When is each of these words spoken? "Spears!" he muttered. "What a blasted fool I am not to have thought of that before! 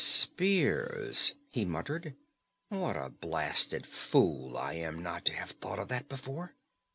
"Spears!" 0.03 1.35
he 1.51 1.63
muttered. 1.63 2.15
"What 2.69 2.95
a 2.95 3.09
blasted 3.09 3.85
fool 3.85 4.57
I 4.57 4.73
am 4.73 5.03
not 5.03 5.25
to 5.25 5.33
have 5.33 5.51
thought 5.51 5.77
of 5.77 5.89
that 5.89 6.09
before! 6.09 6.55